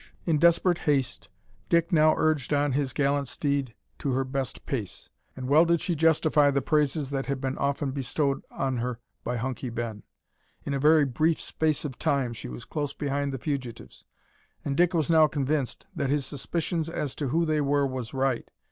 In 0.25 0.39
desperate 0.39 0.79
haste 0.79 1.29
Dick 1.69 1.91
now 1.93 2.15
urged 2.17 2.53
on 2.53 2.71
his 2.71 2.91
gallant 2.91 3.27
steed 3.27 3.75
to 3.99 4.13
her 4.13 4.23
best 4.23 4.65
pace, 4.65 5.11
and 5.35 5.47
well 5.47 5.63
did 5.63 5.79
she 5.79 5.93
justify 5.93 6.49
the 6.49 6.59
praises 6.59 7.11
that 7.11 7.27
had 7.27 7.39
been 7.39 7.55
often 7.59 7.91
bestowed 7.91 8.41
on 8.49 8.77
her 8.77 8.99
by 9.23 9.37
Hunky 9.37 9.69
Ben. 9.69 10.01
In 10.65 10.73
a 10.73 10.79
very 10.79 11.05
brief 11.05 11.39
space 11.39 11.85
of 11.85 11.99
time 11.99 12.33
she 12.33 12.49
was 12.49 12.65
close 12.65 12.93
behind 12.95 13.31
the 13.31 13.37
fugitives, 13.37 14.03
and 14.65 14.75
Dick 14.75 14.95
was 14.95 15.11
now 15.11 15.27
convinced 15.27 15.85
that 15.95 16.09
his 16.09 16.25
suspicions 16.25 16.89
as 16.89 17.13
to 17.13 17.27
who 17.27 17.45
they 17.45 17.61
were 17.61 17.85
was 17.85 18.11
right. 18.11 18.49